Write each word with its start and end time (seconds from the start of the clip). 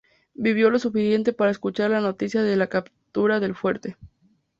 Vivió 0.33 0.71
lo 0.71 0.79
suficiente 0.79 1.31
para 1.31 1.51
escuchar 1.51 1.91
las 1.91 2.01
noticias 2.01 2.43
de 2.43 2.55
la 2.55 2.65
captura 2.69 3.39
del 3.39 3.53
fuerte. 3.53 3.97